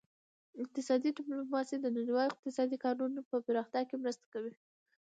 [0.63, 4.53] اقتصادي ډیپلوماسي د نړیوال اقتصادي قانون په پراختیا کې مرسته کوي